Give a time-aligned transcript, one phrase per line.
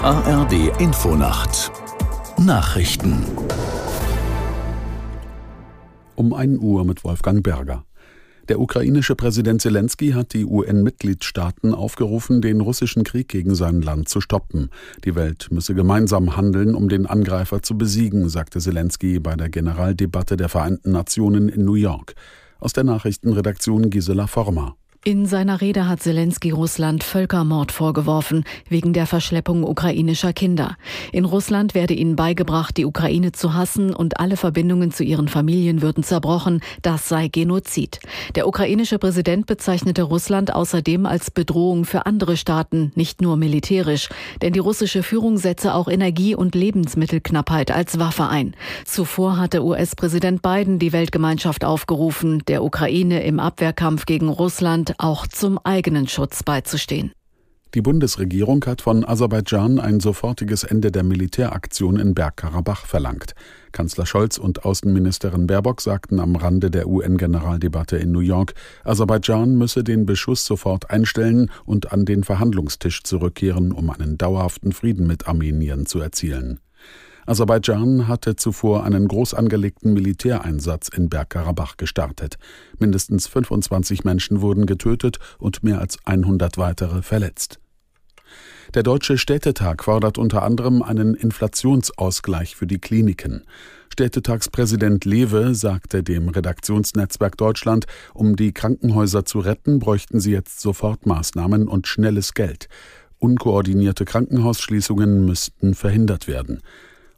[0.00, 1.70] ARD Infonacht
[2.38, 3.22] Nachrichten
[6.16, 7.84] um 1 Uhr mit Wolfgang Berger.
[8.48, 14.20] Der ukrainische Präsident Zelensky hat die UN-Mitgliedstaaten aufgerufen, den russischen Krieg gegen sein Land zu
[14.20, 14.70] stoppen.
[15.04, 20.36] Die Welt müsse gemeinsam handeln, um den Angreifer zu besiegen, sagte Zelensky bei der Generaldebatte
[20.36, 22.14] der Vereinten Nationen in New York.
[22.58, 24.76] Aus der Nachrichtenredaktion Gisela Former.
[25.06, 30.78] In seiner Rede hat Zelensky Russland Völkermord vorgeworfen, wegen der Verschleppung ukrainischer Kinder.
[31.12, 35.82] In Russland werde ihnen beigebracht, die Ukraine zu hassen und alle Verbindungen zu ihren Familien
[35.82, 36.62] würden zerbrochen.
[36.80, 38.00] Das sei Genozid.
[38.34, 44.08] Der ukrainische Präsident bezeichnete Russland außerdem als Bedrohung für andere Staaten, nicht nur militärisch.
[44.40, 48.56] Denn die russische Führung setze auch Energie- und Lebensmittelknappheit als Waffe ein.
[48.86, 55.58] Zuvor hatte US-Präsident Biden die Weltgemeinschaft aufgerufen, der Ukraine im Abwehrkampf gegen Russland auch zum
[55.58, 57.12] eigenen Schutz beizustehen.
[57.74, 63.34] Die Bundesregierung hat von Aserbaidschan ein sofortiges Ende der Militäraktion in Bergkarabach verlangt.
[63.72, 69.82] Kanzler Scholz und Außenministerin Baerbock sagten am Rande der UN-Generaldebatte in New York, Aserbaidschan müsse
[69.82, 75.84] den Beschuss sofort einstellen und an den Verhandlungstisch zurückkehren, um einen dauerhaften Frieden mit Armenien
[75.84, 76.60] zu erzielen.
[77.26, 82.36] Aserbaidschan hatte zuvor einen groß angelegten Militäreinsatz in Bergkarabach gestartet.
[82.78, 87.58] Mindestens 25 Menschen wurden getötet und mehr als 100 weitere verletzt.
[88.74, 93.44] Der Deutsche Städtetag fordert unter anderem einen Inflationsausgleich für die Kliniken.
[93.92, 101.68] Städtetagspräsident Lewe sagte dem Redaktionsnetzwerk Deutschland, um die Krankenhäuser zu retten, bräuchten sie jetzt Sofortmaßnahmen
[101.68, 102.68] und schnelles Geld.
[103.18, 106.60] Unkoordinierte Krankenhausschließungen müssten verhindert werden.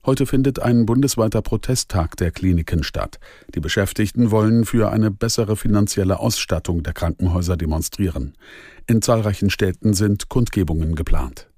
[0.07, 3.19] Heute findet ein bundesweiter Protesttag der Kliniken statt.
[3.53, 8.35] Die Beschäftigten wollen für eine bessere finanzielle Ausstattung der Krankenhäuser demonstrieren.
[8.87, 11.51] In zahlreichen Städten sind Kundgebungen geplant.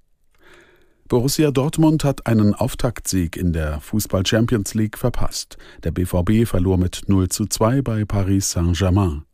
[1.08, 5.58] Borussia Dortmund hat einen Auftaktsieg in der Fußball Champions League verpasst.
[5.84, 9.24] Der BVB verlor mit 0 zu 2 bei Paris Saint-Germain.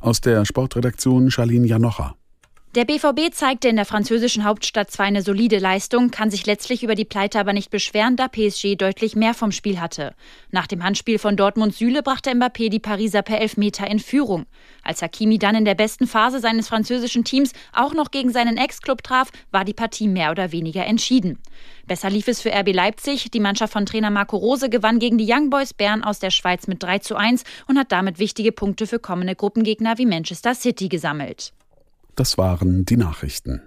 [0.00, 2.16] Aus der Sportredaktion Charlene Janocha.
[2.74, 6.96] Der BVB zeigte in der französischen Hauptstadt zwar eine solide Leistung, kann sich letztlich über
[6.96, 10.12] die Pleite aber nicht beschweren, da PSG deutlich mehr vom Spiel hatte.
[10.50, 14.46] Nach dem Handspiel von Dortmund Süle brachte Mbappé die Pariser per Elfmeter in Führung.
[14.82, 19.04] Als Hakimi dann in der besten Phase seines französischen Teams auch noch gegen seinen Ex-Club
[19.04, 21.38] traf, war die Partie mehr oder weniger entschieden.
[21.86, 23.30] Besser lief es für RB Leipzig.
[23.30, 26.66] Die Mannschaft von Trainer Marco Rose gewann gegen die Young Boys Bern aus der Schweiz
[26.66, 30.88] mit 3 zu 1 und hat damit wichtige Punkte für kommende Gruppengegner wie Manchester City
[30.88, 31.52] gesammelt.
[32.16, 33.60] Das waren die Nachrichten.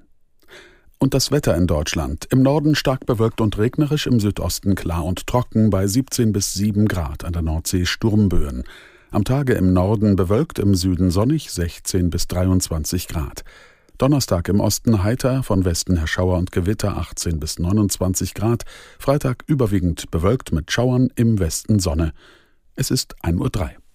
[1.00, 2.26] Und das Wetter in Deutschland.
[2.32, 6.88] Im Norden stark bewölkt und regnerisch, im Südosten klar und trocken bei 17 bis 7
[6.88, 8.64] Grad, an der Nordsee Sturmböen.
[9.12, 13.44] Am Tage im Norden bewölkt, im Süden sonnig 16 bis 23 Grad.
[13.98, 18.64] Donnerstag im Osten heiter, von Westen her Schauer und Gewitter 18 bis 29 Grad.
[18.98, 22.14] Freitag überwiegend bewölkt mit Schauern, im Westen Sonne.
[22.76, 23.87] Es ist 1.03 Uhr.